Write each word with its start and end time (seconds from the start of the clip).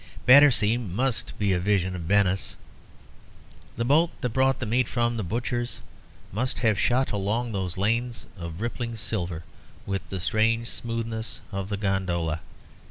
Battersea 0.25 0.77
must 0.77 1.37
be 1.37 1.53
a 1.53 1.59
vision 1.59 1.95
of 1.95 2.01
Venice. 2.01 2.55
The 3.77 3.85
boat 3.85 4.09
that 4.21 4.29
brought 4.29 4.57
the 4.57 4.65
meat 4.65 4.87
from 4.87 5.15
the 5.15 5.21
butcher's 5.23 5.79
must 6.31 6.57
have 6.61 6.79
shot 6.79 7.11
along 7.11 7.51
those 7.51 7.77
lanes 7.77 8.25
of 8.35 8.61
rippling 8.61 8.95
silver 8.95 9.43
with 9.85 10.09
the 10.09 10.19
strange 10.19 10.69
smoothness 10.69 11.41
of 11.51 11.69
the 11.69 11.77
gondola. 11.77 12.39